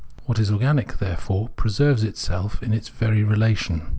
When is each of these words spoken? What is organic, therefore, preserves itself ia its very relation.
What 0.25 0.39
is 0.39 0.49
organic, 0.51 0.97
therefore, 0.97 1.49
preserves 1.49 2.03
itself 2.03 2.59
ia 2.63 2.71
its 2.73 2.89
very 2.89 3.23
relation. 3.23 3.83